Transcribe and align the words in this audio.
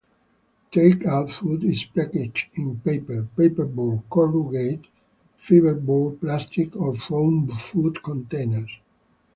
Take-out 0.71 1.29
food 1.29 1.63
is 1.63 1.83
packaged 1.85 2.47
in 2.57 2.79
paper, 2.79 3.27
paperboard, 3.37 4.01
corrugated 4.09 4.87
fiberboard, 5.37 6.19
plastic, 6.19 6.75
or 6.75 6.95
foam 6.95 7.47
food 7.53 8.01
containers. 8.01 8.79